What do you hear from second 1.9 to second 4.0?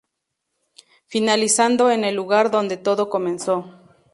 en el lugar donde todo comenzó.